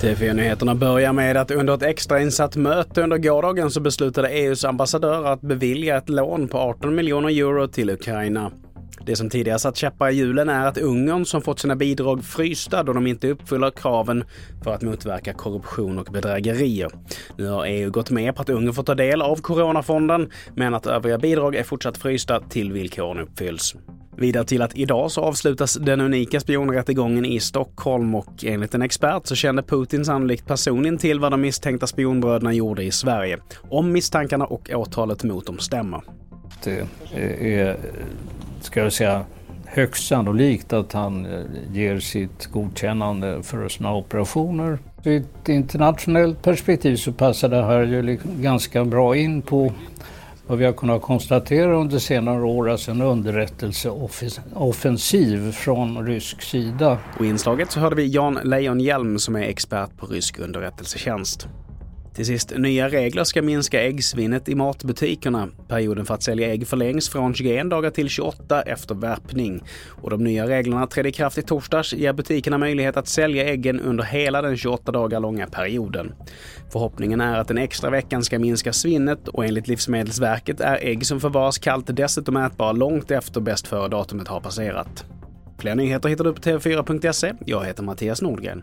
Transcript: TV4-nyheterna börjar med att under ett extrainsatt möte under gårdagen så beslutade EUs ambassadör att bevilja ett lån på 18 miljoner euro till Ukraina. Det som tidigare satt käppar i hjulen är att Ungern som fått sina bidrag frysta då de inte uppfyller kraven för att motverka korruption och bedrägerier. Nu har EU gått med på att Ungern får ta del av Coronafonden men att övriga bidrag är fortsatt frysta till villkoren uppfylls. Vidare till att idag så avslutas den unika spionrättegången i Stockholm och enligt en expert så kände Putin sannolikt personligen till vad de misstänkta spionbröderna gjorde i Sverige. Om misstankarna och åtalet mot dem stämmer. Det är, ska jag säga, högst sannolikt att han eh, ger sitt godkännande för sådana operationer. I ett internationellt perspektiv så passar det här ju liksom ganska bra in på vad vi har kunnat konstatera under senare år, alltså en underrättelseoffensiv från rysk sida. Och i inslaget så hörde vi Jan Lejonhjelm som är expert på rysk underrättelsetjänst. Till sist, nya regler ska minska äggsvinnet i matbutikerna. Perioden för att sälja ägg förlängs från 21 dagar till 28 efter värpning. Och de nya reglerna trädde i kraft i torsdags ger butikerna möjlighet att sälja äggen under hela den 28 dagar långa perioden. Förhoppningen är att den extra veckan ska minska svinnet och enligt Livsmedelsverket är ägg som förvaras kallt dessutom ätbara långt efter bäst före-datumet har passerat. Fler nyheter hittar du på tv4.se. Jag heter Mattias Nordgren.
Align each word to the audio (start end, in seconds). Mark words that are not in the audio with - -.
TV4-nyheterna 0.00 0.74
börjar 0.74 1.12
med 1.12 1.36
att 1.36 1.50
under 1.50 1.74
ett 1.74 1.82
extrainsatt 1.82 2.56
möte 2.56 3.02
under 3.02 3.18
gårdagen 3.18 3.70
så 3.70 3.80
beslutade 3.80 4.28
EUs 4.28 4.64
ambassadör 4.64 5.24
att 5.24 5.40
bevilja 5.40 5.96
ett 5.96 6.08
lån 6.08 6.48
på 6.48 6.58
18 6.58 6.94
miljoner 6.94 7.28
euro 7.28 7.68
till 7.68 7.90
Ukraina. 7.90 8.50
Det 9.06 9.16
som 9.16 9.30
tidigare 9.30 9.58
satt 9.58 9.76
käppar 9.76 10.10
i 10.10 10.14
hjulen 10.14 10.48
är 10.48 10.66
att 10.66 10.78
Ungern 10.78 11.24
som 11.24 11.42
fått 11.42 11.58
sina 11.58 11.76
bidrag 11.76 12.24
frysta 12.24 12.82
då 12.82 12.92
de 12.92 13.06
inte 13.06 13.30
uppfyller 13.30 13.70
kraven 13.70 14.24
för 14.64 14.74
att 14.74 14.82
motverka 14.82 15.32
korruption 15.32 15.98
och 15.98 16.08
bedrägerier. 16.12 16.90
Nu 17.36 17.48
har 17.48 17.66
EU 17.66 17.90
gått 17.90 18.10
med 18.10 18.34
på 18.36 18.42
att 18.42 18.48
Ungern 18.48 18.74
får 18.74 18.82
ta 18.82 18.94
del 18.94 19.22
av 19.22 19.36
Coronafonden 19.36 20.30
men 20.54 20.74
att 20.74 20.86
övriga 20.86 21.18
bidrag 21.18 21.54
är 21.54 21.62
fortsatt 21.62 21.98
frysta 21.98 22.40
till 22.40 22.72
villkoren 22.72 23.18
uppfylls. 23.18 23.74
Vidare 24.18 24.44
till 24.44 24.62
att 24.62 24.76
idag 24.76 25.10
så 25.10 25.20
avslutas 25.20 25.74
den 25.74 26.00
unika 26.00 26.40
spionrättegången 26.40 27.24
i 27.24 27.40
Stockholm 27.40 28.14
och 28.14 28.44
enligt 28.44 28.74
en 28.74 28.82
expert 28.82 29.26
så 29.26 29.34
kände 29.34 29.62
Putin 29.62 30.04
sannolikt 30.04 30.46
personligen 30.46 30.98
till 30.98 31.20
vad 31.20 31.32
de 31.32 31.40
misstänkta 31.40 31.86
spionbröderna 31.86 32.52
gjorde 32.52 32.84
i 32.84 32.90
Sverige. 32.90 33.38
Om 33.70 33.92
misstankarna 33.92 34.44
och 34.44 34.70
åtalet 34.74 35.24
mot 35.24 35.46
dem 35.46 35.58
stämmer. 35.58 36.02
Det 36.64 36.86
är, 37.40 37.76
ska 38.60 38.80
jag 38.80 38.92
säga, 38.92 39.24
högst 39.66 40.06
sannolikt 40.06 40.72
att 40.72 40.92
han 40.92 41.26
eh, 41.26 41.40
ger 41.72 41.98
sitt 42.00 42.46
godkännande 42.46 43.42
för 43.42 43.68
sådana 43.68 43.94
operationer. 43.94 44.78
I 45.04 45.16
ett 45.16 45.48
internationellt 45.48 46.42
perspektiv 46.42 46.96
så 46.96 47.12
passar 47.12 47.48
det 47.48 47.62
här 47.64 47.82
ju 47.82 48.02
liksom 48.02 48.42
ganska 48.42 48.84
bra 48.84 49.16
in 49.16 49.42
på 49.42 49.72
vad 50.46 50.58
vi 50.58 50.64
har 50.64 50.72
kunnat 50.72 51.02
konstatera 51.02 51.76
under 51.76 51.98
senare 51.98 52.42
år, 52.42 52.70
alltså 52.70 52.90
en 52.90 53.02
underrättelseoffensiv 53.02 55.52
från 55.52 56.06
rysk 56.06 56.42
sida. 56.42 56.98
Och 57.18 57.24
i 57.24 57.28
inslaget 57.28 57.70
så 57.70 57.80
hörde 57.80 57.96
vi 57.96 58.06
Jan 58.06 58.38
Lejonhjelm 58.44 59.18
som 59.18 59.36
är 59.36 59.42
expert 59.42 59.96
på 59.96 60.06
rysk 60.06 60.38
underrättelsetjänst. 60.38 61.48
Till 62.16 62.26
sist, 62.26 62.52
nya 62.56 62.88
regler 62.88 63.24
ska 63.24 63.42
minska 63.42 63.82
äggsvinnet 63.82 64.48
i 64.48 64.54
matbutikerna. 64.54 65.48
Perioden 65.68 66.06
för 66.06 66.14
att 66.14 66.22
sälja 66.22 66.52
ägg 66.52 66.66
förlängs 66.66 67.08
från 67.08 67.34
21 67.34 67.70
dagar 67.70 67.90
till 67.90 68.08
28 68.08 68.62
efter 68.62 68.94
värpning. 68.94 69.62
Och 69.88 70.10
de 70.10 70.24
nya 70.24 70.48
reglerna 70.48 70.86
trädde 70.86 71.08
i 71.08 71.12
kraft 71.12 71.38
i 71.38 71.42
torsdags 71.42 71.92
ger 71.92 72.12
butikerna 72.12 72.58
möjlighet 72.58 72.96
att 72.96 73.08
sälja 73.08 73.44
äggen 73.44 73.80
under 73.80 74.04
hela 74.04 74.42
den 74.42 74.56
28 74.56 74.92
dagar 74.92 75.20
långa 75.20 75.46
perioden. 75.46 76.12
Förhoppningen 76.72 77.20
är 77.20 77.38
att 77.38 77.48
den 77.48 77.58
extra 77.58 77.90
veckan 77.90 78.24
ska 78.24 78.38
minska 78.38 78.72
svinnet 78.72 79.28
och 79.28 79.44
enligt 79.44 79.68
Livsmedelsverket 79.68 80.60
är 80.60 80.78
ägg 80.82 81.06
som 81.06 81.20
förvaras 81.20 81.58
kallt 81.58 81.86
dessutom 81.96 82.36
ätbara 82.36 82.72
långt 82.72 83.10
efter 83.10 83.40
bäst 83.40 83.66
före-datumet 83.66 84.28
har 84.28 84.40
passerat. 84.40 85.04
Fler 85.58 85.74
nyheter 85.74 86.08
hittar 86.08 86.24
du 86.24 86.32
på 86.32 86.40
tv4.se. 86.40 87.32
Jag 87.46 87.64
heter 87.64 87.82
Mattias 87.82 88.22
Nordgren. 88.22 88.62